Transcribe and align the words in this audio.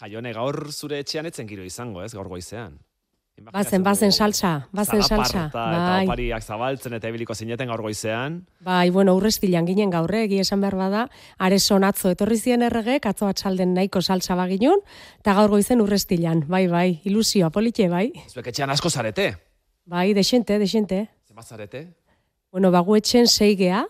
Jaione, 0.00 0.32
gaur 0.34 0.72
zure 0.72 0.98
etxean 0.98 1.26
etzen 1.30 1.46
giro 1.46 1.62
izango, 1.64 2.02
ez, 2.02 2.12
gaur 2.14 2.28
goizean. 2.28 2.80
Bazen, 3.50 3.82
bazen 3.82 4.12
salsa, 4.14 4.68
bazen 4.70 5.00
salsa. 5.02 5.48
Eta 5.48 5.62
Bai, 5.74 6.04
opariak 6.06 6.44
zabaltzen 6.46 6.94
eta 6.94 7.08
ibiliko 7.10 7.34
zineten 7.34 7.66
gaur 7.66 7.80
goizean. 7.82 8.44
bai, 8.62 8.90
bueno, 8.90 9.16
urrestilan 9.18 9.66
ginen 9.66 9.90
gaurre, 9.90 10.20
egia 10.28 10.42
esan 10.42 10.60
behar 10.62 10.76
bada, 10.78 11.08
areson 11.38 11.82
atzo 11.82 12.12
etorri 12.14 12.38
ziren 12.38 12.62
erregek, 12.62 13.06
atzo 13.06 13.26
atxalden 13.26 13.74
nahiko 13.74 14.00
salsa 14.02 14.36
baginun, 14.38 14.78
eta 15.18 15.34
gaur 15.34 15.50
goizen 15.50 15.80
urrestilan, 15.82 16.44
bai, 16.46 16.68
bai, 16.68 17.00
ilusioa, 17.04 17.50
politxe, 17.50 17.88
bai. 17.90 18.12
Zuek 18.30 18.52
etxean 18.52 18.70
asko 18.70 18.90
zarete. 18.90 19.32
Bai, 19.84 20.12
desente, 20.14 20.58
desente. 20.58 21.08
Zenbat 21.26 21.46
zarete? 21.46 21.88
Bueno, 22.52 22.70
bagu 22.70 22.94
etxen 22.94 23.26
seigea, 23.26 23.84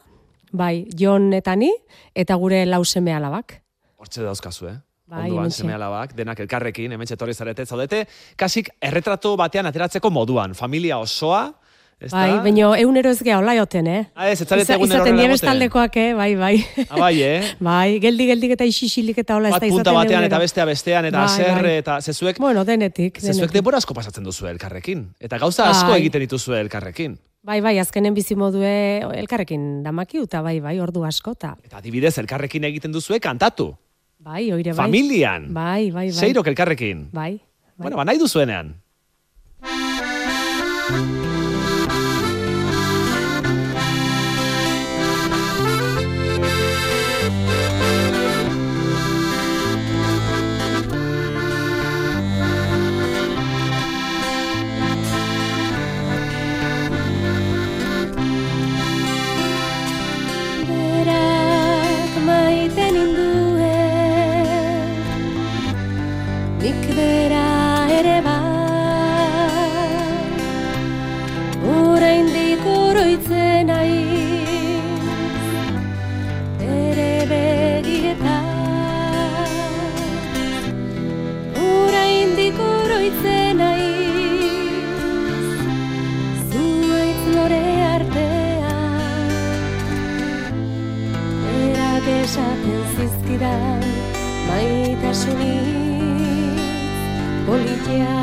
bai, 0.52 0.88
Jon 0.98 1.32
eta 1.34 1.54
ni, 1.54 1.70
eta 2.14 2.34
gure 2.40 2.64
lau 2.64 2.82
seme 2.84 3.12
alabak. 3.12 3.60
Hortxe 4.00 4.24
dauzkazu, 4.24 4.68
eh? 4.72 4.78
Bai, 5.14 5.30
Onduan, 5.30 5.50
seme 5.54 5.74
alabak, 5.76 6.14
denak 6.18 6.40
elkarrekin, 6.40 6.92
hemen 6.96 7.06
etorri 7.10 7.34
zarete, 7.34 7.66
zaudete, 7.66 8.06
kasik 8.36 8.70
erretrato 8.80 9.36
batean 9.36 9.66
ateratzeko 9.70 10.10
moduan, 10.10 10.54
familia 10.54 10.98
osoa, 10.98 11.52
ez 12.00 12.10
Bai, 12.10 12.32
baino 12.42 12.72
eunero 12.74 13.08
ez 13.14 13.20
geha 13.22 13.38
hola 13.38 13.54
joten, 13.56 13.86
eh? 13.86 14.00
Ah, 14.18 14.26
ez, 14.28 14.40
ez 14.42 14.48
zarete 14.48 14.74
egunero 14.74 14.98
Izaten 14.98 15.12
horrela 15.14 15.16
die 15.20 15.24
egoten? 15.28 15.34
bestaldekoak, 15.38 15.96
eh? 15.96 16.08
Bai, 16.18 16.34
bai. 16.36 16.54
Ah, 16.90 16.98
bai, 16.98 17.12
eh? 17.22 17.52
bai, 17.68 18.00
geldi 18.02 18.26
geldik 18.32 18.50
eta 18.56 18.66
isisilik 18.68 19.16
eta 19.22 19.36
hola 19.38 19.48
ez 19.48 19.52
da 19.54 19.58
izaten 19.62 19.76
punta 19.76 19.92
batean 19.94 20.18
egunero. 20.24 20.26
eta 20.32 20.38
bestea 20.42 20.64
bestean, 20.68 21.04
eta 21.12 21.20
Bai, 21.22 21.36
zer, 21.36 21.62
bai. 21.62 21.76
eta 21.84 22.00
zezuek, 22.02 22.40
Bueno, 22.42 22.64
denetik, 22.64 23.20
zezuek 23.22 23.52
denetik. 23.54 23.74
asko 23.78 23.94
pasatzen 23.94 24.24
duzu 24.24 24.46
elkarrekin. 24.50 25.06
Eta 25.20 25.38
gauza 25.38 25.70
asko 25.70 25.90
Bai. 25.94 26.00
egiten 26.00 26.20
dituzue 26.26 26.60
elkarrekin. 26.60 27.16
Bai, 27.44 27.60
bai, 27.60 27.78
azkenen 27.78 28.12
bizimodue 28.14 28.74
elkarrekin 29.14 29.82
damakiu, 29.84 30.24
eta 30.24 30.42
bai, 30.42 30.58
bai, 30.60 30.80
ordu 30.80 31.04
asko, 31.04 31.32
eta 31.38 31.56
Eta 31.62 31.78
adibidez, 31.78 32.18
elkarrekin 32.18 32.64
egiten 32.64 32.92
duzue 32.92 33.20
kantatu. 33.20 33.76
Bai, 34.24 34.44
oire 34.52 34.72
bai. 34.72 34.78
Familian. 34.80 35.50
Bai, 35.52 35.90
bai, 35.90 36.08
bai. 36.08 36.16
Seirok 36.16 36.48
elkarrekin. 36.52 37.08
Bai, 37.12 37.36
bai. 37.76 37.84
Bueno, 37.84 38.00
ba, 38.00 38.08
nahi 38.08 38.18
duzuenean. 38.22 38.74
Esaten 92.24 92.82
zizkidan 92.96 93.84
maitasunitz 94.48 96.64
politia. 97.46 98.18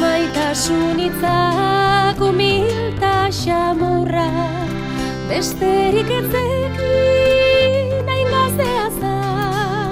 Maitasunitzak 0.00 2.16
humilta 2.22 3.14
xamurra 3.40 4.32
Besterik 5.28 6.10
etzekin 6.20 8.06
hain 8.10 8.28
gaztea 8.34 8.86
zan. 9.00 9.90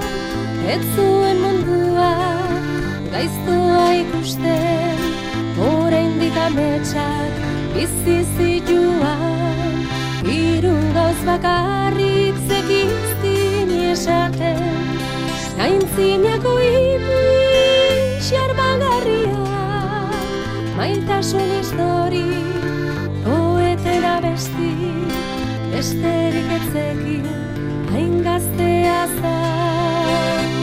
Ez 0.75 0.85
zuen 0.95 1.37
mundua 1.43 2.13
gaiztoa 3.11 3.87
ikusten 4.03 4.97
Oraindik 5.67 6.35
ametsak 6.47 7.33
bizi 7.75 8.17
zituan 8.37 9.18
Hiru 10.29 10.73
gauz 10.93 11.19
bakarrik 11.25 12.35
zekizkin 12.49 13.69
esaten 13.91 14.59
Gaintzinako 15.57 16.51
ipi 16.65 17.21
xarmangarria 18.27 19.63
Maitasun 20.77 21.49
histori 21.55 22.27
poeten 23.25 24.05
abesti 24.11 24.69
Besterik 25.73 26.53
etzekin 26.59 27.25
hain 27.89 28.13
gaztea 28.29 29.01
zan 29.17 30.53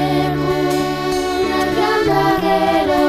Egunak 0.00 1.76
janda 1.82 3.07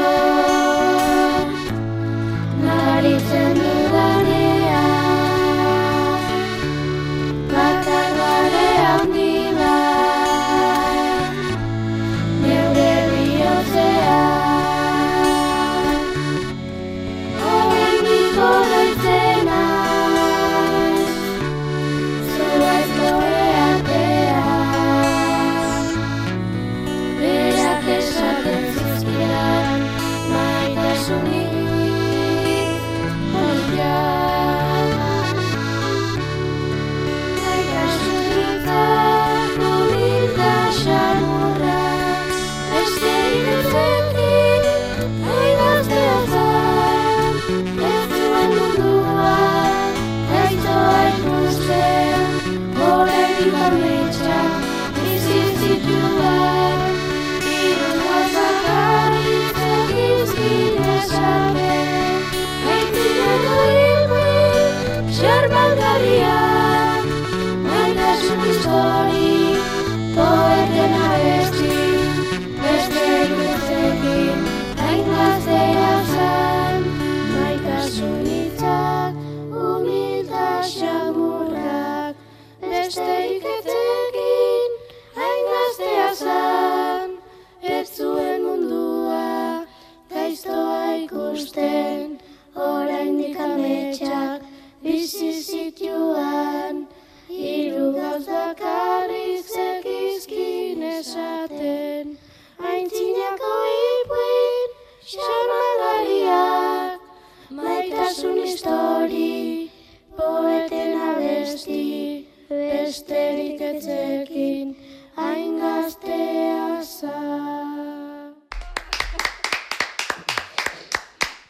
ipuin 105.09 105.25
Xarmagariak 105.25 107.01
Maitasun 107.49 108.37
histori 108.45 109.71
Poeten 110.17 110.97
abesti 111.09 112.27
Besterik 112.49 113.61
etzekin 113.61 114.77
Hain 115.15 115.59
gaztea 115.59 116.83
zan 116.83 117.78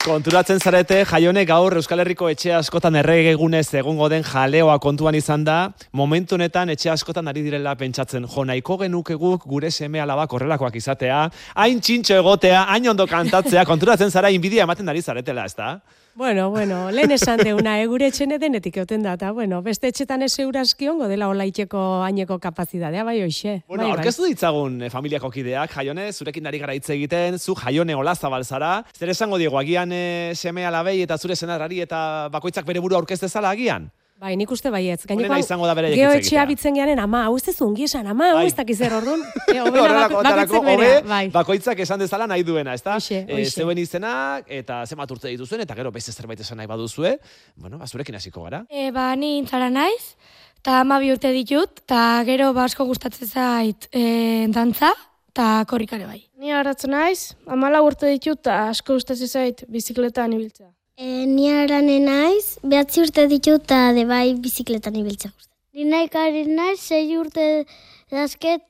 Konturatzen 0.09 0.57
zarete, 0.57 1.03
jaione 1.05 1.43
gaur 1.45 1.75
Euskal 1.77 2.01
Herriko 2.01 2.31
etxe 2.31 2.49
askotan 2.57 2.95
erregegunez 2.97 3.67
egongo 3.77 4.07
den 4.09 4.23
jaleoa 4.25 4.79
kontuan 4.81 5.13
izan 5.13 5.43
da, 5.45 5.57
momentu 5.93 6.33
honetan 6.33 6.73
etxe 6.73 6.89
askotan 6.89 7.29
ari 7.29 7.43
direla 7.45 7.75
pentsatzen, 7.77 8.25
jo 8.25 8.45
nahiko 8.49 8.79
genuke 8.81 9.13
guk 9.21 9.45
gure 9.45 9.69
seme 9.69 10.01
alabak 10.01 10.33
horrelakoak 10.33 10.79
izatea, 10.81 11.19
hain 11.61 11.77
txintxo 11.77 12.17
egotea, 12.23 12.63
hain 12.73 12.89
ondo 12.89 13.05
kantatzea, 13.05 13.67
konturatzen 13.69 14.09
zara 14.09 14.33
inbidia 14.33 14.65
ematen 14.65 14.89
ari 14.89 15.05
zaretela, 15.05 15.45
ez 15.45 15.53
da? 15.53 15.75
Bueno, 16.19 16.49
bueno, 16.49 16.91
lehen 16.91 17.11
esan 17.15 17.39
deuna, 17.39 17.77
eh, 17.79 17.87
etxene 18.03 18.37
denetik 18.37 18.75
euten 18.81 19.05
da, 19.05 19.13
eta 19.15 19.29
bueno, 19.31 19.61
beste 19.63 19.87
etxetan 19.87 20.21
ez 20.21 20.33
euraski 20.43 20.89
ongo 20.91 21.07
dela 21.07 21.29
olaiteko 21.31 22.03
haineko 22.03 22.37
kapazidadea, 22.43 23.05
bai 23.07 23.21
hoxe. 23.23 23.61
Bueno, 23.69 23.85
bai, 23.85 23.93
orkestu 23.93 24.25
ditzagun 24.27 24.81
eh, 24.81 24.89
familiako 24.91 25.29
kideak, 25.31 25.71
jaione, 25.71 26.11
zurekin 26.11 26.43
dari 26.43 26.59
gara 26.59 26.75
hitz 26.75 26.89
egiten, 26.89 27.39
zu 27.39 27.55
jaione 27.55 27.95
hola 27.95 28.17
zabalzara, 28.19 28.83
zer 28.99 29.13
esango 29.15 29.39
diego, 29.39 29.57
agian 29.61 29.93
eh, 29.95 30.33
seme 30.35 30.65
alabei 30.67 30.97
eta 31.05 31.17
zure 31.17 31.39
senarrari 31.39 31.79
eta 31.87 32.27
bakoitzak 32.35 32.67
bere 32.67 32.83
buru 32.83 32.99
aurkeztezala 32.99 33.55
agian? 33.55 33.87
Bai, 34.19 34.33
nik 34.35 34.51
uste 34.51 34.67
baietz. 34.69 35.05
Honena 35.09 35.37
izango 35.39 35.63
da 35.69 35.73
bere 35.77 35.93
Geo 35.95 36.09
etxea 36.11 36.43
bitzen 36.49 36.75
gearen, 36.75 36.99
ama, 36.99 37.21
hau 37.29 37.37
ez 37.39 37.45
ez 37.47 37.55
ungi 37.63 37.85
esan, 37.87 38.07
ama, 38.11 38.25
hau 38.33 38.39
Bai. 38.41 38.47
ez 38.49 38.55
dakiz 38.57 38.75
zer 38.77 38.91
orduan. 38.97 39.21
E, 39.53 39.61
obena 39.63 39.85
Horrelako 40.11 40.59
hobe, 40.59 40.89
bai. 41.07 41.21
bakoitzak 41.31 41.79
esan 41.85 41.99
dezala 42.03 42.27
nahi 42.27 42.43
duena, 42.43 42.73
ezta? 42.75 42.97
Hoxe, 42.99 43.21
Eh, 43.23 43.37
hoxe. 43.37 43.53
zeuen 43.61 43.77
izenak 43.79 44.43
eta 44.51 44.81
zenbat 44.85 45.11
urte 45.15 45.29
dituzuen 45.31 45.61
eta 45.63 45.73
gero 45.77 45.91
beste 45.95 46.11
zerbait 46.11 46.39
esan 46.43 46.57
nahi 46.59 46.67
baduzue, 46.67 47.13
bueno, 47.55 47.77
bazurekin 47.79 48.15
hasiko 48.19 48.43
gara. 48.43 48.65
E, 48.69 48.91
ba, 48.91 49.15
ni 49.15 49.37
intzara 49.39 49.69
naiz, 49.69 50.15
eta 50.59 50.81
ama 50.81 50.99
bi 50.99 51.13
urte 51.13 51.31
ditut, 51.31 51.79
eta 51.85 52.01
gero 52.27 52.51
ba 52.53 52.65
asko 52.67 52.83
gustatzen 52.91 53.27
zait 53.27 53.87
e, 53.93 54.47
dantza, 54.51 54.91
eta 55.31 55.63
korrikare 55.65 56.05
bai. 56.05 56.25
Ni 56.37 56.51
aratzen 56.51 56.91
naiz, 56.91 57.37
amala 57.47 57.79
urte 57.87 58.11
ditut 58.11 58.43
eta 58.43 58.67
asko 58.75 58.99
gustatzen 58.99 59.27
zait 59.31 59.63
bizikletan 59.71 60.33
ibiltzea. 60.35 60.73
E, 60.99 61.25
ni 61.31 61.45
arane 61.47 61.95
naiz, 62.03 62.57
behatzi 62.59 62.99
urte 62.99 63.23
ditut 63.31 63.63
eta 63.63 63.93
de 63.95 64.01
bai 64.03 64.33
bizikletan 64.43 64.97
ibiltzea 64.99 65.31
guzti. 65.31 65.53
Ni 65.79 65.85
nahi 65.87 66.41
naiz, 66.49 66.81
sei 66.81 67.15
urte 67.15 67.63
dazket 68.11 68.65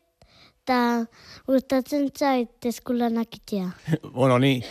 eta 0.61 1.07
gustatzen 1.49 2.11
zait 2.13 2.69
eskulanak 2.69 3.33
itea. 3.33 3.71
bueno, 4.19 4.37
ni, 4.37 4.61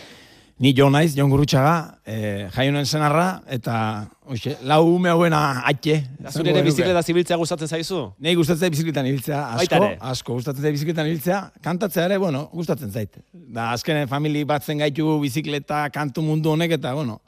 ni 0.63 0.73
jo 0.73 0.87
naiz, 0.89 1.17
Jon 1.17 1.29
Gurrutxaga, 1.29 1.99
eh, 2.07 2.47
jaionen 2.55 2.85
senarra, 2.85 3.41
eta 3.51 4.07
oixe, 4.23 4.55
lau 4.63 4.85
ume 4.95 5.11
hauena 5.11 5.59
atxe. 5.67 5.99
Zure 6.31 6.55
ere 6.55 6.63
bizikleta 6.63 7.03
zibiltzea 7.03 7.35
gustatzen 7.43 7.67
zaizu? 7.67 8.05
Nei 8.23 8.37
gustatzen 8.39 8.69
zait 8.69 8.77
bizikletan 8.77 9.11
ibiltzea, 9.11 9.45
asko, 9.59 9.85
asko 10.15 10.39
gustatzen 10.39 10.63
zait 10.63 10.79
bizikletan 10.79 11.11
ibiltzea, 11.11 11.49
kantatzea 11.59 12.07
ere, 12.07 12.23
bueno, 12.23 12.47
gustatzen 12.55 12.95
zait. 12.95 13.19
Da 13.33 13.73
azkenen 13.75 14.07
famili 14.07 14.47
batzen 14.47 14.79
gaitu 14.79 15.17
bizikleta 15.19 15.89
kantu 15.91 16.23
mundu 16.23 16.55
honek 16.55 16.79
eta, 16.79 16.95
bueno, 16.95 17.19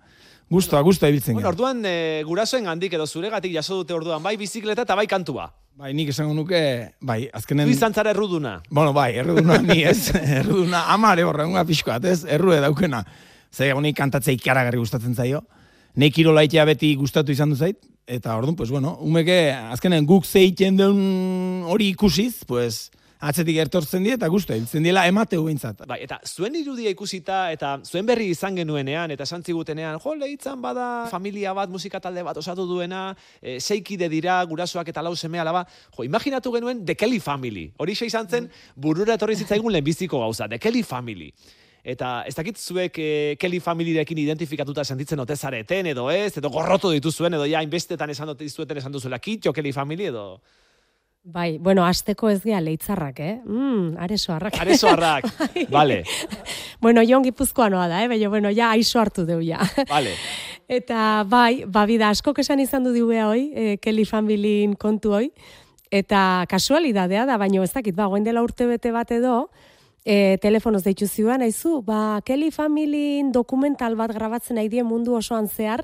gustoa, 0.51 0.81
gustoa 0.85 1.09
ibiltzen 1.09 1.37
Bueno, 1.37 1.49
orduan 1.49 1.81
e, 1.87 2.21
gurasoen 2.27 2.67
gandik 2.67 2.93
edo 2.93 3.07
zuregatik 3.07 3.53
jaso 3.55 3.79
dute 3.81 3.95
orduan 3.95 4.23
bai 4.23 4.35
bizikleta 4.37 4.85
eta 4.85 4.97
bai 4.99 5.07
kantua. 5.07 5.47
Bai, 5.81 5.93
nik 5.97 6.11
esango 6.11 6.35
nuke, 6.35 6.59
bai, 6.99 7.23
azkenen... 7.33 7.69
Tu 7.69 7.77
izan 7.77 7.95
zara 7.95 8.11
erruduna. 8.11 8.57
Bueno, 8.69 8.91
bai, 8.93 9.15
erruduna 9.17 9.57
ni 9.63 9.79
ez, 9.87 10.11
erruduna 10.41 10.83
amare 10.93 11.23
horrenga 11.25 11.63
pixko 11.65 11.93
bat, 11.93 12.05
ez, 12.11 12.25
errue 12.27 12.59
daukena. 12.61 13.01
Zer, 13.51 13.73
honi 13.73 13.93
kantatzea 13.95 14.35
ikaragarri 14.35 14.81
gustatzen 14.81 15.15
zaio. 15.15 15.41
Nei 15.95 16.11
kirolaitea 16.13 16.67
beti 16.67 16.93
gustatu 16.99 17.33
izan 17.33 17.55
du 17.55 17.57
zait, 17.57 17.79
eta 18.05 18.35
orduan, 18.37 18.55
pues 18.59 18.69
bueno, 18.69 18.97
umeke 19.01 19.51
azkenen 19.55 20.05
guk 20.05 20.27
zeiten 20.27 20.77
duen 20.77 21.63
hori 21.71 21.89
ikusiz, 21.95 22.43
pues 22.47 22.91
atzetik 23.21 23.59
ertortzen 23.61 24.03
die 24.03 24.15
eta 24.17 24.27
gustu 24.33 24.55
hiltzen 24.55 24.83
diela 24.85 25.03
emateu 25.09 25.43
behintzat. 25.45 25.83
Bai, 25.89 25.99
eta 26.05 26.17
zuen 26.25 26.55
irudia 26.57 26.89
ikusita 26.93 27.43
eta 27.53 27.75
zuen 27.85 28.07
berri 28.07 28.31
izan 28.33 28.57
genuenean 28.57 29.13
eta 29.13 29.27
esan 29.27 29.45
zigutenean, 29.45 29.99
jo, 30.01 30.15
lehitzan 30.17 30.61
bada 30.61 31.07
familia 31.11 31.53
bat, 31.57 31.69
musika 31.69 32.01
talde 32.01 32.23
bat 32.25 32.37
osatu 32.41 32.65
duena, 32.67 33.11
e, 33.41 33.59
seikide 33.59 34.09
dira, 34.09 34.39
gurasoak 34.49 34.89
eta 34.89 35.03
lau 35.05 35.15
seme 35.15 35.39
alaba, 35.39 35.63
jo, 35.95 36.05
imaginatu 36.07 36.53
genuen 36.57 36.85
The 36.85 36.95
Kelly 36.95 37.19
Family. 37.19 37.69
Hori 37.77 37.97
izan 38.01 38.27
zen, 38.27 38.49
burura 38.75 39.15
etorri 39.19 39.35
zitzaigun 39.35 39.71
lehenbiziko 39.71 40.19
gauza, 40.19 40.49
The 40.49 40.59
Kelly 40.59 40.83
Family. 40.83 41.31
Eta 41.83 42.23
ez 42.29 42.35
dakit 42.37 42.57
zuek 42.57 42.97
e, 43.01 43.11
Kelly 43.41 43.59
Familyrekin 43.59 44.17
identifikatuta 44.21 44.83
sentitzen 44.85 45.19
ote 45.19 45.35
zareten 45.35 45.89
edo 45.89 46.09
ez, 46.13 46.35
edo 46.37 46.49
gorroto 46.53 46.91
dituzuen, 46.93 47.37
edo 47.37 47.47
ja, 47.49 47.61
inbestetan 47.65 48.09
esan 48.13 48.29
dute 48.33 48.45
dizueten 48.45 48.77
esan 48.77 48.93
duzuela, 48.93 49.21
kitxo 49.21 49.53
Kelly 49.53 49.73
Family 49.77 50.09
edo... 50.09 50.25
Bai, 51.23 51.59
bueno, 51.59 51.83
asteko 51.85 52.31
ez 52.31 52.39
gea 52.41 52.57
leitzarrak, 52.65 53.19
eh? 53.21 53.35
Mm, 53.45 53.93
aresoarrak. 54.01 54.55
Aresoarrak, 54.63 55.27
vale, 55.69 56.01
bueno, 56.81 57.03
jon 57.05 57.21
gipuzkoanoa 57.21 57.87
da, 57.87 57.99
eh? 58.01 58.07
Baina, 58.09 58.29
bueno, 58.29 58.49
ja 58.49 58.71
aiso 58.73 58.99
hartu 58.99 59.27
deu, 59.27 59.37
ja. 59.45 59.59
vale. 59.89 60.15
Eta 60.71 61.21
bai, 61.29 61.65
babida 61.67 62.09
askok 62.09 62.39
esan 62.41 62.63
izan 62.63 62.87
du 62.87 62.93
diue 62.95 63.19
hoi, 63.21 63.51
e, 63.53 63.77
Kelly 63.83 64.05
Familyin 64.07 64.73
kontu 64.79 65.11
hoi, 65.13 65.27
eta 65.91 66.45
kasualidadea 66.47 67.25
da, 67.27 67.35
baino 67.37 67.61
ez 67.61 67.73
dakit, 67.73 67.93
ba, 67.97 68.07
goen 68.07 68.23
dela 68.23 68.41
urte 68.41 68.65
bete 68.69 68.93
bat 68.95 69.11
edo, 69.11 69.49
e, 70.05 70.37
telefonoz 70.41 70.85
deitu 70.85 71.09
ziuan, 71.11 71.43
aizu, 71.43 71.81
ba, 71.83 72.21
Kelly 72.25 72.53
Familyin 72.55 73.33
dokumental 73.35 73.99
bat 73.99 74.15
grabatzen 74.15 74.55
nahi 74.57 74.71
die 74.71 74.85
mundu 74.87 75.17
osoan 75.19 75.51
zehar, 75.51 75.83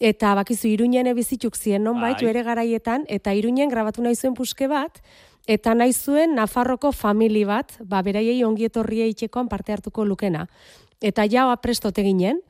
eta 0.00 0.32
bakizu 0.34 0.68
iruñen 0.72 1.14
bizitzuk 1.14 1.56
zien 1.56 1.84
non 1.84 2.00
Bai. 2.00 2.12
baitu 2.12 2.26
ere 2.26 2.42
garaietan, 2.42 3.04
eta 3.08 3.34
iruñen 3.34 3.68
grabatu 3.68 4.02
nahi 4.02 4.16
zuen 4.16 4.34
puske 4.34 4.66
bat, 4.66 5.00
eta 5.46 5.74
nahi 5.74 5.92
zuen 5.92 6.34
Nafarroko 6.34 6.92
famili 6.92 7.44
bat, 7.44 7.76
ba, 7.84 8.02
beraiei 8.02 8.42
ongi 8.44 8.64
etorria 8.64 9.06
itxekoan 9.06 9.48
parte 9.48 9.72
hartuko 9.72 10.04
lukena. 10.04 10.46
Eta 11.00 11.26
jaoa 11.28 11.56
prestote 11.56 12.02
ginen, 12.02 12.40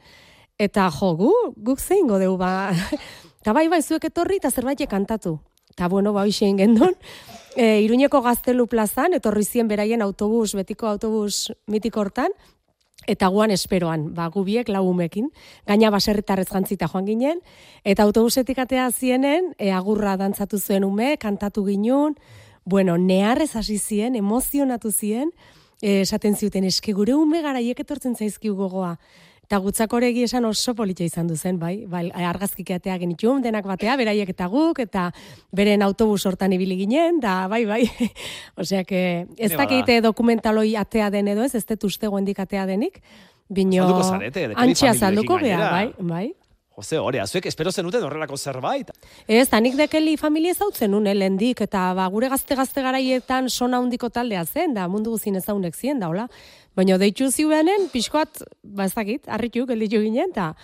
eta 0.59 0.91
jo, 0.91 1.15
gu, 1.17 1.33
guk 1.57 1.81
zein 1.81 2.07
godeu, 2.07 2.37
ba, 2.37 2.71
eta 3.41 3.53
bai, 3.53 3.69
bai, 3.69 3.83
zuek 3.83 4.05
etorri 4.05 4.37
eta 4.37 4.51
zerbait 4.51 4.87
kantatu. 4.89 5.41
Eta 5.71 5.89
bueno, 5.89 6.13
ba, 6.13 6.23
hoxe 6.23 6.47
gendun, 6.57 6.95
e, 7.57 7.81
Iruñeko 7.83 8.23
gaztelu 8.23 8.67
plazan, 8.67 9.15
etorri 9.15 9.45
zien 9.45 9.69
beraien 9.69 10.03
autobus, 10.03 10.55
betiko 10.55 10.87
autobus 10.87 11.51
mitiko 11.67 12.01
hortan, 12.01 12.31
eta 13.07 13.29
guan 13.29 13.51
esperoan, 13.51 14.11
ba, 14.15 14.29
gubiek 14.29 14.69
laumekin, 14.69 15.31
gaina 15.67 15.91
baserritarrez 15.91 16.49
jantzita 16.51 16.89
joan 16.89 17.07
ginen, 17.07 17.41
eta 17.85 18.05
autobusetik 18.05 18.59
atea 18.59 18.91
zienen, 18.91 19.55
e, 19.59 19.71
agurra 19.73 20.17
dantzatu 20.21 20.59
zuen 20.59 20.85
ume, 20.85 21.17
kantatu 21.17 21.65
ginun, 21.65 22.17
bueno, 22.65 22.99
neharrez 22.99 23.55
hasi 23.57 23.79
zien, 23.79 24.17
emozionatu 24.17 24.93
zien, 24.93 25.33
e, 25.81 26.03
esaten 26.03 26.37
ziuten, 26.37 26.65
eske 26.65 26.93
gure 26.93 27.15
ume 27.17 27.43
garaiek 27.43 27.81
etortzen 27.81 28.17
zaizkiu 28.17 28.55
gogoa. 28.55 28.99
Eta 29.51 29.59
gutzak 29.59 29.91
horegi 29.99 30.23
esan 30.23 30.45
oso 30.47 30.77
politxa 30.79 31.03
izan 31.09 31.27
du 31.27 31.35
zen, 31.35 31.57
bai, 31.59 31.81
bai 31.91 32.05
argazkik 32.15 32.69
atea 32.77 32.95
genitxun, 33.03 33.41
denak 33.43 33.65
batea, 33.67 33.97
beraiek 33.99 34.29
eta 34.31 34.47
guk, 34.47 34.79
eta 34.79 35.09
beren 35.51 35.83
autobus 35.83 36.21
hortan 36.31 36.55
ibili 36.55 36.77
ginen, 36.79 37.19
da, 37.19 37.49
bai, 37.51 37.65
bai. 37.67 37.81
Osea, 38.63 38.85
que 38.87 39.27
ez 39.35 39.51
dakite 39.51 39.99
dokumentaloi 40.07 40.77
atea 40.79 41.11
den 41.11 41.33
edo 41.35 41.43
ez, 41.43 41.57
ez 41.59 41.65
dut 41.67 41.89
uste 41.91 42.07
goendik 42.07 42.39
atea 42.39 42.63
denik, 42.71 43.03
bino... 43.49 43.89
Azalduko 43.89 44.07
zarete, 44.07 44.47
azalduko 44.93 45.41
gea, 45.43 45.59
bai, 45.67 45.89
bai. 45.99 46.29
Jose, 46.81 46.97
hori, 46.97 47.19
azuek 47.21 47.45
espero 47.51 47.69
zenuten 47.71 48.05
horrelako 48.07 48.39
zerbait. 48.41 48.89
Ez, 49.29 49.49
nik 49.61 49.77
dekeli 49.77 50.17
familia 50.17 50.55
ezautzen 50.55 50.95
nun, 50.95 51.09
helendik, 51.11 51.61
eta 51.67 51.91
ba, 51.99 52.07
gure 52.13 52.31
gazte-gazte 52.33 52.81
garaietan 52.87 53.51
sona 53.53 53.83
handiko 53.83 54.09
taldea 54.09 54.47
zen, 54.47 54.73
da 54.79 54.87
mundu 54.89 55.13
guzin 55.13 55.37
ezaunek 55.37 55.77
zien, 55.77 56.01
da, 56.01 56.09
hola. 56.09 56.25
Baina 56.79 56.97
deitu 57.03 57.29
ziuanen, 57.29 57.91
pixkoat, 57.93 58.41
ba 58.65 58.87
ez 58.89 58.95
dakit, 58.95 59.29
harritu, 59.29 59.67
gelditu 59.69 60.01
ginen, 60.01 60.33
eta 60.33 60.55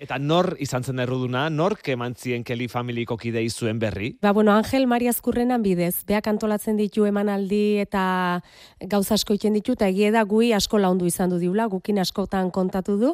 Eta 0.00 0.16
nor 0.16 0.54
izan 0.64 0.80
zen 0.80 1.02
erruduna, 1.04 1.42
nor 1.52 1.74
kemantzien 1.84 2.40
Kelly 2.48 2.70
Familyko 2.72 3.18
kidei 3.20 3.50
zuen 3.52 3.76
berri? 3.78 4.14
Ba, 4.24 4.30
bueno, 4.32 4.54
Angel 4.56 4.86
Maria 4.88 5.12
Azkurrenan 5.12 5.60
bidez, 5.60 6.06
beak 6.08 6.26
antolatzen 6.30 6.78
ditu 6.80 7.04
emanaldi 7.04 7.76
eta 7.82 8.40
gauza 8.88 9.18
asko 9.18 9.36
iten 9.36 9.58
ditu, 9.58 9.76
eta 9.76 9.90
egie 9.92 10.08
da 10.14 10.22
gui 10.24 10.54
asko 10.56 10.80
laundu 10.80 11.04
izan 11.04 11.28
du 11.28 11.36
diula, 11.42 11.66
gukin 11.68 12.00
askotan 12.00 12.48
kontatu 12.50 12.96
du, 12.96 13.10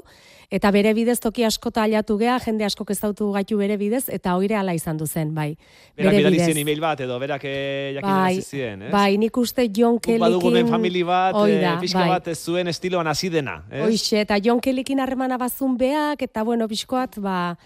eta 0.54 0.70
bere 0.70 0.92
bidez 0.94 1.16
toki 1.18 1.42
askota 1.42 1.82
aliatu 1.88 2.14
gea, 2.20 2.36
jende 2.44 2.62
asko 2.68 2.86
ezautu 2.94 3.32
gaitu 3.34 3.58
bere 3.58 3.74
bidez, 3.80 4.04
eta 4.14 4.36
oire 4.38 4.54
ala 4.54 4.72
izan 4.78 4.96
du 4.96 5.08
zen, 5.10 5.34
bai. 5.34 5.56
Berak 5.98 6.14
Bere 6.20 6.30
bidez. 6.30 6.46
zien 6.46 6.62
email 6.62 6.80
bat, 6.80 7.00
edo 7.02 7.18
berak 7.18 7.42
eh, 7.50 7.96
jakin 7.96 8.14
Bai, 8.14 8.40
zien, 8.46 8.82
ez? 8.86 8.92
bai, 8.92 9.18
nik 9.18 9.36
uste 9.42 9.66
John 9.74 9.98
Guk 9.98 10.20
badugu 10.22 10.52
Kellykin... 10.52 10.70
family 10.70 11.02
bat, 11.02 11.34
Hoi 11.34 11.50
eh, 11.50 11.74
pixka 11.82 12.04
bai. 12.06 12.08
bat 12.14 12.30
zuen 12.36 12.70
estiloan 12.70 13.10
hasi 13.10 13.28
dena, 13.28 13.64
ez? 13.72 13.82
Hoixe, 13.88 14.20
eta 14.22 14.38
John 14.38 14.60
Kellykin 14.62 15.02
harremana 15.02 15.36
bazun 15.36 15.74
beak, 15.76 16.22
eta 16.22 16.44
bueno, 16.46 16.68
pixkoat, 16.76 17.18
ba, 17.24 17.56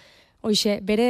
hoixe, 0.46 0.78
bere 0.86 1.08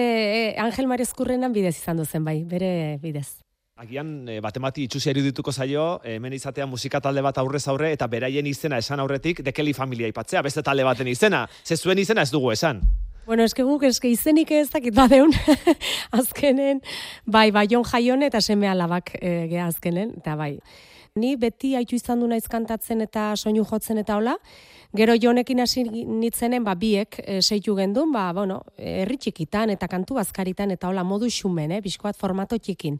eh, 0.54 0.56
Angel 0.58 0.88
Marezkurrenan 0.88 1.52
bidez 1.52 1.76
izan 1.76 2.00
duzen, 2.00 2.24
bai, 2.24 2.40
bere 2.48 2.98
bidez. 3.02 3.42
Agian, 3.80 4.28
e, 4.28 4.40
batemati 4.44 4.84
itxusia 4.84 5.14
irudituko 5.14 5.52
zaio, 5.52 6.00
eh, 6.04 6.16
hemen 6.18 6.34
izatea 6.36 6.66
musika 6.68 7.00
talde 7.00 7.22
bat 7.24 7.38
aurrez 7.40 7.66
aurre, 7.68 7.92
eta 7.96 8.08
beraien 8.12 8.46
izena 8.46 8.80
esan 8.80 9.00
aurretik, 9.00 9.40
The 9.44 9.54
Kelly 9.56 9.72
Familia 9.72 10.08
ipatzea, 10.10 10.42
beste 10.44 10.62
talde 10.62 10.84
baten 10.84 11.08
izena. 11.08 11.46
Ze 11.64 11.76
zuen 11.76 11.98
izena 11.98 12.22
ez 12.22 12.30
dugu 12.30 12.52
esan. 12.52 12.82
Bueno, 13.26 13.44
eske 13.44 13.62
guk 13.62 13.84
eske 13.88 14.10
izenik 14.10 14.50
ez 14.50 14.68
dakit 14.72 14.94
badeun. 14.96 15.32
azkenen, 16.20 16.82
bai, 17.24 17.50
bai, 17.52 17.66
Jon 17.70 17.84
Jaion 17.84 18.24
eta 18.26 18.40
seme 18.40 18.68
alabak 18.68 19.14
e, 19.20 19.46
gea 19.52 19.68
azkenen, 19.70 20.16
eta 20.20 20.36
bai. 20.36 20.58
Ni 21.16 21.34
beti 21.36 21.72
haitu 21.74 21.96
izan 21.96 22.20
du 22.20 22.28
naiz 22.30 22.46
kantatzen 22.48 23.00
eta 23.02 23.32
soinu 23.36 23.64
jotzen 23.66 23.98
eta 23.98 24.16
hola, 24.20 24.36
Gero 24.96 25.14
jonekin 25.14 25.60
hasi 25.62 25.84
nitzenen, 25.86 26.64
ba, 26.66 26.74
biek 26.74 27.20
e, 27.22 27.36
seitu 27.42 27.76
gendun, 27.78 28.10
ba, 28.10 28.24
bueno, 28.34 28.56
herri 28.76 29.20
txikitan 29.22 29.70
eta 29.70 29.86
kantu 29.86 30.16
bazkaritan 30.18 30.72
eta 30.74 30.88
hola 30.90 31.04
modu 31.06 31.28
xumen, 31.30 31.70
eh, 31.70 31.80
bizkoat 31.84 32.18
formato 32.18 32.58
txikin. 32.58 32.96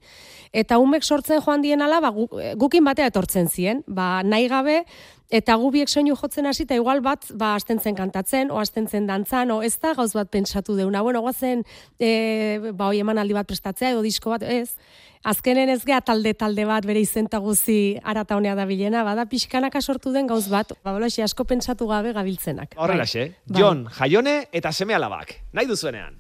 Eta 0.52 0.78
umek 0.78 1.02
sortzen 1.02 1.42
joan 1.42 1.62
dien 1.66 1.82
ala, 1.82 1.99
ba, 2.00 2.12
gu- 2.14 2.54
gukin 2.62 2.87
batea 2.87 3.11
etortzen 3.11 3.50
zien, 3.50 3.82
ba, 3.88 4.23
nahi 4.23 4.47
gabe, 4.49 4.85
Eta 5.31 5.55
gu 5.55 5.69
biek 5.71 5.89
soinu 5.89 6.17
jotzen 6.19 6.49
hasi, 6.51 6.65
eta 6.67 6.75
igual 6.75 7.01
bat, 7.07 7.29
ba, 7.39 7.55
astentzen 7.55 7.95
kantatzen, 7.95 8.51
o 8.51 8.59
astentzen 8.59 9.07
dantzan, 9.07 9.53
o 9.55 9.61
ez 9.63 9.77
da 9.79 9.95
gauz 9.95 10.11
bat 10.17 10.31
pentsatu 10.31 10.75
deuna. 10.75 11.05
Bueno, 11.07 11.23
guazen, 11.23 11.63
e, 12.03 12.73
ba, 12.75 12.89
oi 12.91 12.99
emanaldi 13.05 13.37
bat 13.37 13.47
prestatzea, 13.47 13.93
edo 13.95 14.03
disko 14.03 14.35
bat, 14.35 14.43
ez. 14.43 14.75
Azkenen 15.23 15.69
ez 15.69 15.83
gea 15.85 16.01
talde 16.01 16.33
talde 16.35 16.65
bat 16.65 16.87
bere 16.89 17.03
izenta 17.05 17.39
guzi 17.45 17.99
arata 18.03 18.39
honea 18.41 18.57
da 18.57 18.65
bilena, 18.67 19.05
bada 19.05 19.27
pixkanaka 19.29 19.83
sortu 19.83 20.15
den 20.15 20.27
gauz 20.27 20.49
bat, 20.49 20.73
ba, 20.83 20.97
asko 20.99 21.45
pentsatu 21.45 21.87
gabe 21.87 22.13
gabiltzenak. 22.17 22.75
Horrelaxe, 22.77 23.35
Bai. 23.47 23.61
Jon, 23.61 23.87
Jaione 23.99 24.49
eta 24.51 24.73
seme 24.73 24.95
alabak. 24.95 25.37
Nahi 25.53 25.69
duzuenean. 25.69 26.20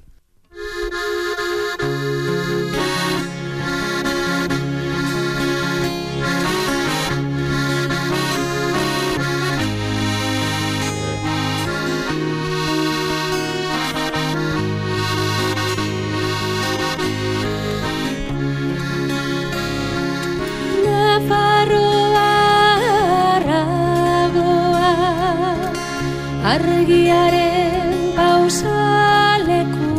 Argiaren 26.52 27.92
pausaleku 28.16 29.90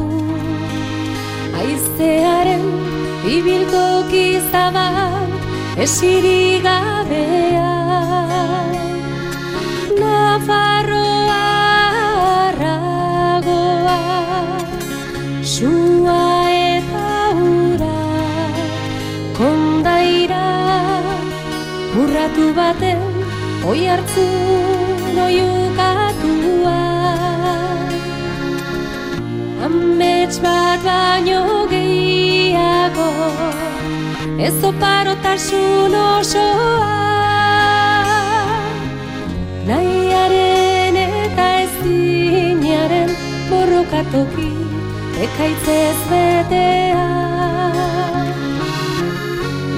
aizearen 1.60 2.66
ibiltoki 3.36 4.26
zabal 4.52 5.30
esiri 5.86 6.42
gabea 6.66 7.70
Nafarroa 10.02 11.46
arragoa 12.48 14.00
sua 15.54 16.26
eta 16.66 17.16
ura 17.54 17.96
kondaira 19.40 20.46
urratu 22.04 22.52
baten 22.60 23.08
oi 23.72 23.82
hartzu 23.94 24.28
Amets 30.32 30.44
bat 30.44 30.84
baino 30.86 31.68
gehiago 31.68 33.08
ez 34.40 34.64
oparotasun 34.64 35.96
osoa 35.96 37.00
Nahiaren 39.68 41.00
eta 41.02 41.48
ezinaren 41.64 43.12
borrokatoki 43.50 44.48
ekaitzez 45.28 46.00
betea 46.14 47.10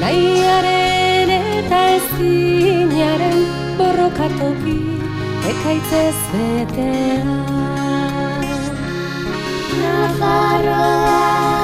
Nahiaren 0.03 1.33
eta 1.39 1.81
ezinaren 1.95 3.41
borrokatoki 3.81 4.77
ekaitzez 5.55 6.15
betea. 6.37 7.52
Nafarroa 9.93 11.62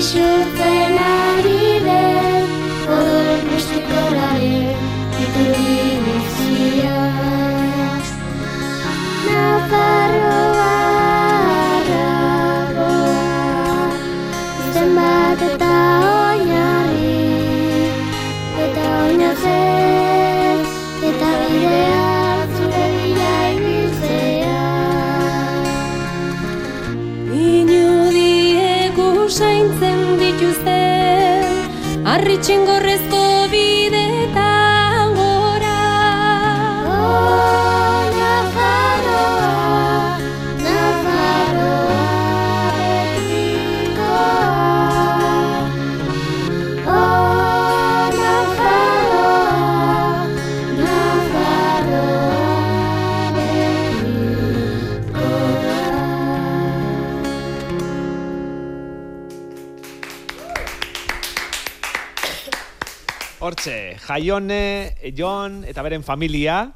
Isurtzen 0.00 0.96
ari 0.96 0.96
den, 0.96 1.19
reaching 32.26 32.68
Jaione, 64.20 64.96
Jon 65.16 65.62
eta 65.64 65.80
beren 65.80 66.02
familia, 66.04 66.66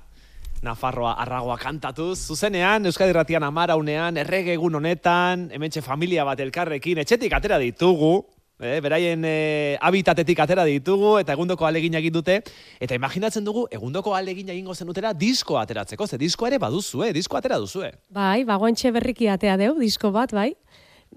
Nafarroa 0.65 1.11
arragoa 1.21 1.59
kantatuz, 1.61 2.17
zuzenean, 2.33 2.87
Euskadi 2.89 3.13
Ratian 3.13 3.45
amaraunean, 3.45 4.17
errege 4.17 4.55
egun 4.55 4.79
honetan, 4.79 5.51
hementxe 5.53 5.83
familia 5.85 6.25
bat 6.25 6.41
elkarrekin, 6.41 7.03
etxetik 7.03 7.35
atera 7.37 7.59
ditugu, 7.61 8.15
eh, 8.65 8.79
beraien 8.81 9.27
eh, 9.29 9.77
habitatetik 9.77 10.41
atera 10.41 10.65
ditugu, 10.65 11.19
eta 11.21 11.37
egundoko 11.37 11.69
alegin 11.69 12.01
egin 12.01 12.17
dute, 12.17 12.39
eta 12.81 12.97
imaginatzen 12.97 13.45
dugu, 13.45 13.67
egundoko 13.69 14.17
alegin 14.17 14.49
egingo 14.57 14.73
zenutera 14.73 15.13
disko 15.13 15.61
ateratzeko, 15.61 16.07
ze 16.09 16.17
disko 16.17 16.49
ere 16.49 16.57
baduzue, 16.63 17.13
disko 17.13 17.37
atera 17.37 17.61
duzue. 17.61 17.93
Bai, 18.09 18.47
bagoentxe 18.49 18.95
berriki 18.97 19.29
atea 19.29 19.59
deu, 19.61 19.75
disko 19.85 20.15
bat, 20.17 20.33
bai. 20.33 20.55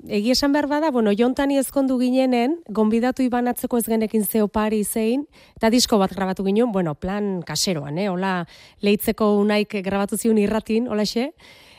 Egi 0.07 0.31
esan 0.31 0.53
behar 0.53 0.67
bada, 0.67 0.91
bueno, 0.91 1.11
jontani 1.11 1.57
ezkondu 1.57 1.97
ginenen, 1.99 2.57
gonbidatu 2.69 3.23
ibanatzeko 3.23 3.77
ez 3.77 3.85
genekin 3.85 4.25
zeo 4.25 4.47
pari 4.47 4.83
zein, 4.83 5.25
eta 5.57 5.69
disko 5.69 5.97
bat 5.97 6.13
grabatu 6.13 6.45
ginen, 6.45 6.71
bueno, 6.71 6.95
plan 6.95 7.41
kaseroan, 7.41 7.97
eh? 7.97 8.09
Ola, 8.09 8.45
leitzeko 8.81 9.35
unaik 9.39 9.79
grabatu 9.83 10.17
ziun 10.17 10.37
irratin, 10.37 10.87
hola 10.87 11.05
xe, 11.05 11.31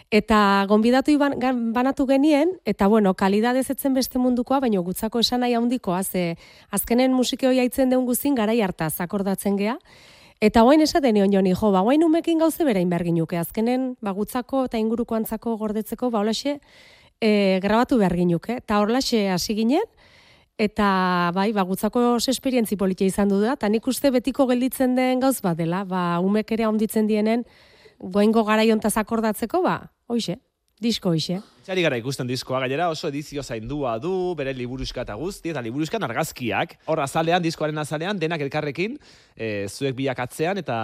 Eta 0.09 0.65
gonbidatu 0.65 1.13
iban, 1.13 1.35
banatu 1.75 2.07
genien, 2.09 2.55
eta 2.65 2.87
bueno, 2.89 3.13
kalidadez 3.13 3.67
etzen 3.75 3.93
beste 3.93 4.17
mundukoa, 4.17 4.57
baina 4.65 4.81
gutzako 4.81 5.21
esan 5.21 5.43
nahi 5.45 5.53
handikoa, 5.53 6.01
ze 6.03 6.39
azkenen 6.73 7.13
musike 7.13 7.47
hoi 7.47 7.59
aitzen 7.61 7.91
deun 7.93 8.07
guztin 8.07 8.35
garai 8.35 8.63
hartaz 8.63 8.95
akordatzen 9.05 9.59
gea. 9.61 9.77
Eta 10.41 10.63
hoain 10.63 10.81
esaten 10.81 11.13
nion 11.13 11.33
joni, 11.33 11.53
jo, 11.53 11.71
ba, 11.75 11.83
hoain 11.85 12.05
umekin 12.07 12.39
gauze 12.39 12.65
berain 12.65 12.89
behar 12.89 13.05
ginuke, 13.05 13.37
azkenen, 13.37 13.97
ba, 14.01 14.15
gutzako 14.17 14.65
eta 14.65 14.79
inguruko 14.81 15.15
antzako 15.19 15.59
gordetzeko, 15.61 16.09
ba, 16.15 16.23
holaxe, 16.23 16.57
e, 17.21 17.59
grabatu 17.63 17.99
behar 17.99 18.17
ginuke. 18.17 18.59
Eta 18.63 18.81
horlaxe 18.83 19.29
hasi 19.31 19.55
ginen, 19.59 19.85
eta 20.59 21.31
bai, 21.35 21.53
ba, 21.53 21.63
gutzako 21.63 22.03
oso 22.17 22.33
esperientzi 22.33 22.77
politia 22.77 23.07
izan 23.07 23.31
du 23.31 23.41
da, 23.41 23.55
eta 23.59 23.71
nik 23.71 23.87
uste 23.87 24.11
betiko 24.15 24.47
gelditzen 24.51 24.97
den 24.99 25.23
gauz 25.23 25.39
bat 25.45 25.59
dela, 25.59 25.85
ba, 25.87 26.19
umek 26.25 26.51
ere 26.57 26.67
onditzen 26.67 27.07
dienen, 27.07 27.45
goengo 27.99 28.45
garaiontaz 28.47 28.97
akordatzeko, 28.99 29.63
ba, 29.63 29.79
hoixe, 30.11 30.39
disko 30.83 31.15
hoixe. 31.15 31.41
Txari 31.69 31.83
gara 31.85 31.97
ikusten 32.01 32.25
diskoa, 32.25 32.63
gainera 32.63 32.87
oso 32.89 33.11
edizio 33.11 33.43
zaindua 33.45 33.99
du, 34.01 34.33
bere 34.33 34.55
liburuska 34.57 35.03
eta 35.05 35.13
guzti, 35.21 35.51
eta 35.53 35.61
liburuskan 35.61 36.07
argazkiak. 36.07 36.71
Hor 36.89 37.03
azalean, 37.05 37.43
diskoaren 37.45 37.77
azalean, 37.83 38.17
denak 38.17 38.41
elkarrekin, 38.47 38.95
e, 39.37 39.67
zuek 39.69 39.93
biak 39.99 40.23
atzean 40.25 40.57
eta 40.63 40.79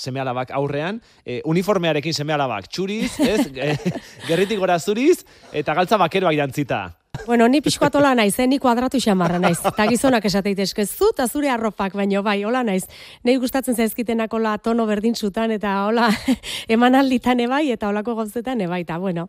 seme 0.00 0.22
alabak 0.22 0.54
aurrean, 0.56 1.02
e, 1.26 1.42
uniformearekin 1.44 2.16
seme 2.16 2.32
alabak 2.32 2.70
txuriz, 2.72 3.10
ez, 3.20 3.50
e, 3.66 4.00
gerritik 4.30 4.62
gora 4.64 4.78
zuriz, 4.80 5.26
eta 5.52 5.76
galtza 5.76 6.00
bakeroak 6.00 6.40
jantzita. 6.40 6.80
Bueno, 7.26 7.46
ni 7.48 7.60
pixkoat 7.60 7.94
hola 7.98 8.14
naiz, 8.14 8.38
eh? 8.38 8.46
ni 8.48 8.58
kuadratu 8.58 9.00
xamarra 9.02 9.38
naiz. 9.42 9.58
Eta 9.66 9.84
gizonak 9.90 10.24
esateite 10.24 10.64
eskezu, 10.64 11.10
eta 11.12 11.26
zure 11.28 11.50
arropak, 11.50 11.92
baino 11.98 12.22
bai, 12.24 12.38
hola 12.48 12.62
naiz. 12.64 12.86
Nei 13.26 13.36
gustatzen 13.42 13.76
zaizkitenak 13.76 14.32
hola 14.32 14.56
tono 14.58 14.86
berdintzutan, 14.88 15.52
eta 15.52 15.74
hola 15.88 16.08
emanalditan 16.78 17.42
ebai, 17.44 17.66
eta 17.74 17.90
holako 17.90 18.16
gauzetan 18.22 18.64
ebai, 18.64 18.82
eta 18.86 18.98
bueno. 18.98 19.28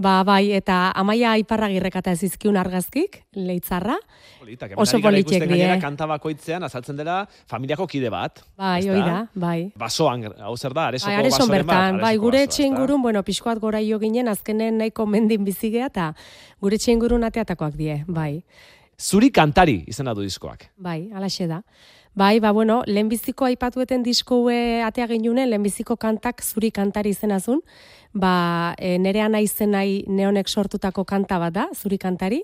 Ba, 0.00 0.22
bai, 0.24 0.54
eta 0.56 0.94
amaia 0.96 1.34
iparragirrekata 1.42 2.14
ez 2.16 2.22
izkiun 2.24 2.56
argazkik, 2.56 3.18
leitzarra. 3.36 3.98
Politak, 4.40 4.72
Oso 4.80 4.96
politek 4.96 5.26
ikusten 5.26 5.50
gainera 5.50 5.74
die. 5.74 5.82
kanta 5.82 6.06
bakoitzean 6.08 6.64
azaltzen 6.64 6.96
dela 6.96 7.18
familiako 7.50 7.84
kide 7.90 8.08
bat. 8.08 8.40
Bai, 8.56 8.80
hoi 8.88 9.02
da, 9.04 9.18
bai. 9.34 9.58
Basoan, 9.76 10.24
hau 10.40 10.56
zer 10.56 10.72
da, 10.72 10.86
aresoko 10.88 11.12
Bai, 11.12 11.18
areson 11.20 11.44
basoren 11.44 11.66
bat, 11.66 11.76
bertan, 11.76 12.00
bai, 12.00 12.14
gure 12.16 12.42
etxe 12.48 12.64
ingurun, 12.64 13.02
bueno, 13.04 13.22
pixkoat 13.22 13.60
gora 13.60 13.82
jo 13.84 14.00
ginen, 14.00 14.32
azkenen 14.32 14.80
nahiko 14.80 15.04
mendin 15.04 15.44
bizigea, 15.44 15.92
eta 15.92 16.14
gure 16.64 16.80
etxe 16.80 16.94
ingurun 16.96 17.28
ateatakoak 17.28 17.76
die, 17.76 18.00
bai. 18.08 18.42
Zuri 18.96 19.28
kantari 19.30 19.82
izena 19.88 20.14
du 20.16 20.24
diskoak. 20.24 20.70
Bai, 20.80 21.10
alaxe 21.12 21.46
da. 21.48 21.60
Bai, 22.14 22.40
ba, 22.40 22.50
bueno, 22.50 22.82
lehenbiziko 22.86 23.46
aipatueten 23.46 24.02
diskoe 24.02 24.82
atea 24.82 25.06
ginunen, 25.06 25.48
lehenbiziko 25.50 25.94
kantak 25.96 26.42
zuri 26.42 26.72
kantari 26.74 27.12
izenazun, 27.14 27.60
ba, 28.12 28.74
e, 28.78 28.96
nerea 28.98 29.28
naizen 29.30 29.70
nahi 29.76 30.00
neonek 30.10 30.48
sortutako 30.50 31.04
kanta 31.06 31.38
bat 31.38 31.54
da, 31.54 31.68
zuri 31.74 31.98
kantari, 32.02 32.42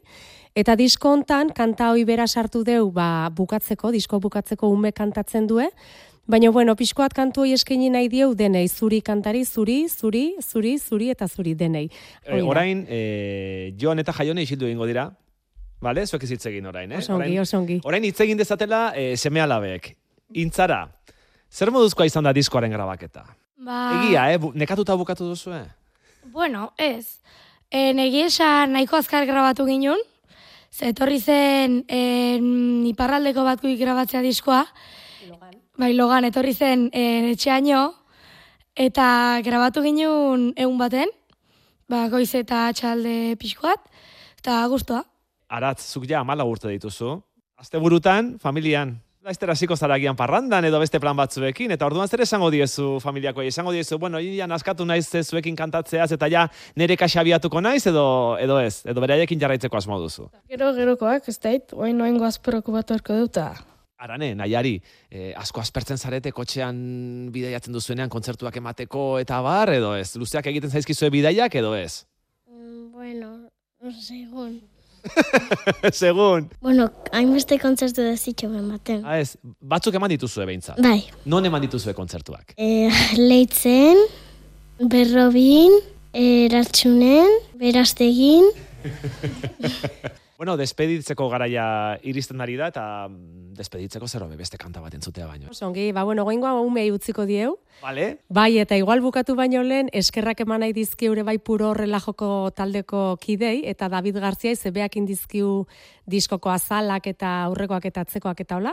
eta 0.54 0.76
disko 0.78 1.11
hontan 1.16 1.50
kanta 1.50 1.90
hoi 1.90 2.04
bera 2.06 2.28
sartu 2.28 2.62
deu, 2.62 2.92
ba, 2.94 3.28
bukatzeko, 3.35 3.90
disko 3.90 4.23
bukatzeko 4.23 4.70
ume 4.70 4.92
kantatzen 4.92 5.50
due, 5.50 5.70
Baina, 6.26 6.50
bueno, 6.50 6.73
pixkoat 6.75 7.12
kantu 7.14 7.44
hoi 7.44 7.52
eskaini 7.54 7.87
nahi 7.94 8.08
dieu 8.11 8.32
denei, 8.35 8.64
zuri 8.66 8.99
kantari, 8.99 9.44
zuri, 9.46 9.85
zuri, 9.87 10.25
zuri, 10.42 10.73
zuri 10.82 11.11
eta 11.12 11.28
zuri 11.30 11.52
denei. 11.54 11.85
E, 12.26 12.40
orain, 12.42 12.80
e, 12.90 13.70
Jon 13.78 14.02
eta 14.02 14.11
Jaione 14.16 14.42
isildu 14.42 14.66
egingo 14.66 14.88
dira. 14.90 15.06
Vale? 15.80 16.06
Zuek 16.06 16.25
ez 16.25 16.30
hitz 16.33 16.47
egin 16.49 16.66
orain, 16.66 16.92
eh? 16.92 16.99
Osongi, 17.02 17.21
orain, 17.21 17.40
osongi. 17.42 17.80
orain 17.85 18.04
hitz 18.09 18.21
egin 18.25 18.38
dezatela 18.40 18.90
e, 18.97 19.16
seme 19.16 19.42
alabek. 19.45 19.90
Intzara, 20.40 20.87
zer 21.52 21.71
moduzkoa 21.71 22.06
izan 22.09 22.25
da 22.25 22.33
diskoaren 22.37 22.73
grabaketa? 22.73 23.26
Ba, 23.66 23.80
Egia, 24.00 24.30
eh? 24.33 24.38
Bu, 24.40 24.52
nekatuta 24.56 24.97
bukatu 24.97 25.28
duzu, 25.28 25.52
eh? 25.52 25.66
Bueno, 26.33 26.71
ez. 26.78 27.21
E, 27.71 27.92
negi 27.92 28.25
esan 28.26 28.73
nahiko 28.73 28.97
azkar 28.97 29.26
grabatu 29.28 29.66
ginen, 29.68 30.00
ze 30.73 30.90
etorri 30.92 31.21
zen 31.21 31.83
en, 31.88 32.47
iparraldeko 32.88 33.45
batkuik 33.45 33.78
grabatzea 33.80 34.23
diskoa, 34.25 34.65
bai 35.76 35.93
logan 35.95 36.25
etorri 36.25 36.54
zen 36.54 36.89
en, 36.93 37.28
etxeaino, 37.34 37.82
eta 38.75 39.41
grabatu 39.45 39.82
ginen 39.84 40.52
egun 40.56 40.78
baten, 40.80 41.12
ba, 41.89 42.06
goiz 42.08 42.32
eta 42.34 42.71
txalde 42.73 43.36
pixkoat, 43.41 43.84
eta 44.41 44.65
guztua. 44.73 45.04
Aratz, 45.49 45.82
zuk 45.93 46.06
ja 46.11 46.21
amala 46.21 46.45
urte 46.45 46.69
dituzu. 46.73 47.21
Azte 47.56 47.78
burutan, 47.78 48.37
familian. 48.43 48.97
Laiztera 49.26 49.56
hasiko 49.56 49.75
zaragian 49.75 50.15
parrandan 50.15 50.65
edo 50.69 50.78
beste 50.78 51.00
plan 51.02 51.17
batzuekin, 51.19 51.73
eta 51.75 51.87
orduan 51.89 52.06
zer 52.06 52.21
esango 52.23 52.47
diezu 52.54 53.00
familiako, 53.02 53.43
esango 53.43 53.73
diezu, 53.75 53.99
bueno, 53.99 54.21
ia 54.23 54.47
naskatu 54.47 54.85
naiz 54.87 55.09
ze 55.09 55.25
zuekin 55.25 55.56
kantatzeaz, 55.59 56.13
eta 56.15 56.28
ja 56.30 56.45
nere 56.78 56.97
kaxa 56.97 57.25
abiatuko 57.25 57.61
naiz, 57.61 57.87
edo, 57.91 58.37
edo 58.39 58.61
ez, 58.63 58.85
edo 58.87 59.02
beraiekin 59.02 59.41
jarraitzeko 59.41 59.80
asmo 59.80 59.99
duzu. 59.99 60.28
Gero 60.49 60.71
gerokoak, 60.76 61.26
ez 61.26 61.39
dait, 61.43 61.75
oain 61.75 61.99
noengo 61.99 62.26
azperoko 62.26 62.76
bat 62.76 62.95
orko 62.95 63.19
duta. 63.19 63.49
Arane, 63.99 64.35
nahiari, 64.39 64.76
eh, 65.11 65.32
asko 65.35 65.63
aspertzen 65.63 65.99
zarete 65.99 66.30
kotxean 66.30 66.78
bidaiatzen 67.35 67.75
duzuenean 67.75 68.13
kontzertuak 68.13 68.61
emateko 68.63 69.19
eta 69.19 69.41
bar, 69.43 69.73
edo 69.75 69.97
ez? 69.97 70.13
Luzeak 70.21 70.47
egiten 70.52 70.71
zaizkizue 70.71 71.11
bidaiak, 71.11 71.54
edo 71.54 71.75
ez? 71.75 72.04
Mm, 72.47 72.93
Bueno, 72.93 73.50
segun. 73.91 74.61
Segun. 75.92 76.49
Bueno, 76.60 76.88
hainbeste 77.12 77.58
kontzertu 77.62 78.02
dezitxo 78.06 78.49
ematen. 78.52 79.02
Ah, 79.06 79.19
ez, 79.23 79.36
batzuk 79.60 79.95
eman 79.99 80.10
dituzue 80.12 80.47
behintzat. 80.49 80.80
Bai, 80.82 81.04
Non 81.25 81.45
eman 81.49 81.62
dituzue 81.64 81.95
kontzertuak? 81.95 82.54
e, 82.56 82.88
leitzen, 83.19 83.97
berrobin, 84.80 85.73
eratsunen, 86.16 87.28
beraztegin, 87.60 88.45
Bueno, 90.36 90.56
despeditzeko 90.60 91.30
garaia 91.32 91.99
iristen 92.04 92.40
ari 92.44 92.56
da, 92.60 92.68
eta 92.68 93.08
mm, 93.08 93.54
despeditzeko 93.56 94.08
zer 94.08 94.25
hobe 94.26 94.36
beste 94.36 94.58
kanta 94.60 94.82
bat 94.84 94.94
entzutea 94.94 95.26
baino. 95.26 95.49
Osongi, 95.50 95.90
ba, 95.96 96.04
bueno, 96.04 96.25
goingoa 96.28 96.60
umei 96.60 96.90
utziko 96.92 97.25
dieu, 97.26 97.56
Vale? 97.82 98.18
Bai, 98.28 98.58
eta 98.58 98.76
igual 98.76 99.02
bukatu 99.04 99.34
baino 99.36 99.62
lehen, 99.62 99.90
eskerrak 99.92 100.40
eman 100.40 100.62
nahi 100.64 100.72
dizkiure 100.72 101.22
bai 101.28 101.36
puro 101.38 101.75
relajoko 101.76 102.50
taldeko 102.56 103.18
kidei, 103.20 103.66
eta 103.68 103.90
David 103.92 104.16
Garzia 104.22 104.54
izebeak 104.56 104.96
indizkiu 104.96 105.66
diskoko 106.06 106.50
azalak 106.50 107.06
eta 107.12 107.42
aurrekoak 107.50 107.84
eta 107.92 108.06
atzekoak 108.06 108.40
eta 108.46 108.56
hola, 108.56 108.72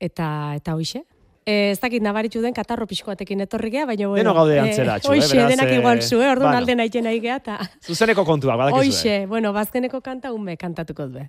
eta, 0.00 0.28
eta 0.60 0.76
hoixe. 0.76 1.06
E, 1.46 1.70
ez 1.70 1.78
dakit 1.78 2.02
nabaritzu 2.02 2.40
den 2.42 2.54
katarro 2.54 2.88
pixkoatekin 2.90 3.44
etorri 3.44 3.70
gea, 3.70 3.84
baina 3.86 4.08
bueno. 4.10 4.18
Deno 4.18 4.34
gaude 4.34 4.58
antzeratxu, 4.58 5.06
eh, 5.06 5.14
Hoixe, 5.14 5.36
beraz, 5.36 5.50
denak 5.52 5.68
eh, 5.70 5.76
igual 5.78 6.02
zu, 6.02 6.18
eh? 6.18 6.30
Orduan 6.32 6.50
bueno. 6.50 6.58
alde 6.58 6.74
nahi 6.74 7.02
nahi 7.06 7.20
gea, 7.22 7.36
eta 7.36 7.58
Zuzeneko 7.86 8.24
kontuak, 8.26 8.58
badakizue. 8.58 8.82
hoixe, 8.82 9.26
bueno, 9.30 9.52
bazkeneko 9.54 10.00
kanta 10.00 10.32
ume 10.32 10.56
kantatuko 10.56 11.06
du. 11.06 11.22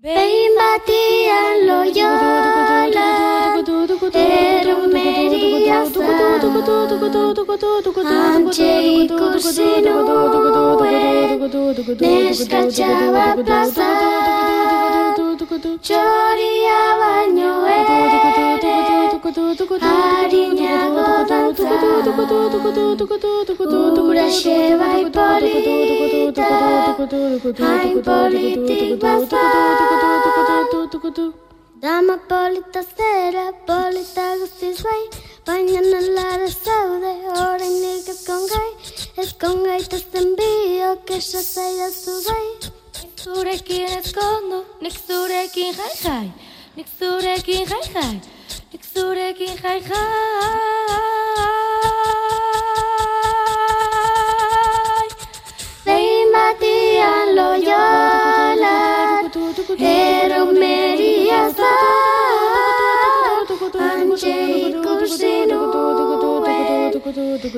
behin 0.00 0.56
batian 0.56 1.66
loiola, 1.66 2.36
erromeria 4.14 5.84
Antxe 8.06 8.70
ikusi 9.04 9.68
nuen, 9.84 11.40
neskatxaba 12.00 13.26
plaza, 13.44 13.90
Txoria 15.46 16.78
baino 17.00 17.50
ere 17.72 17.98
Harinago 19.88 21.04
dantza 21.28 21.74
Uraxe 24.04 24.56
bai 24.80 25.04
polita 25.16 26.48
Hain 27.60 28.02
politik 28.02 28.98
baza 28.98 29.44
Dama 31.80 32.16
polita 32.28 32.82
zera, 32.82 33.46
polita 33.66 34.26
guztiz 34.40 34.82
bai 34.82 35.02
Baina 35.46 35.80
nalara 35.80 36.48
zaude, 36.48 37.12
orain 37.42 37.76
nik 37.82 38.08
ezkongai 39.22 39.82
tazten 39.92 40.34
biok 40.40 41.14
esatzaidazu 41.18 42.16
bai 42.26 42.75
Zurekin 43.26 43.88
ezkondu, 43.98 44.58
nik 44.82 44.94
zurekin 45.06 45.72
jai 45.74 45.94
jai, 46.02 46.26
nik 46.76 46.86
zurekin 46.98 47.66
jai 47.70 47.80
jai, 47.94 48.20
nik 48.72 48.82
zurekin 48.94 49.56
jai 49.62 49.80
jai. 49.88 51.00
Behin 55.86 56.28
batian 56.36 57.28
loiola, 57.38 58.76
eromeria 59.90 61.42
za, 61.58 61.74
antxe 63.90 64.36
ikusi 64.68 65.34
nuen, 65.50 66.94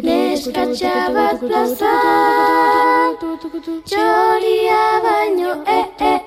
neskatxa 0.08 0.96
bat 1.18 1.38
plazan, 1.44 2.97
kutu 3.38 3.50
kutu 3.50 3.72
Txoria 3.86 4.82
baino, 5.04 5.50
e, 5.64 5.78
eh, 5.78 6.06
e. 6.10 6.17